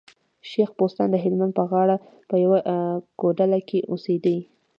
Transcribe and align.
شېخ 0.51 0.69
بستان 0.79 1.07
د 1.11 1.15
هلمند 1.25 1.53
په 1.59 1.63
غاړه 1.71 1.95
په 2.29 2.35
يوه 2.43 2.59
کوډله 3.19 3.59
کي 3.69 3.79
اوسېدئ. 3.91 4.37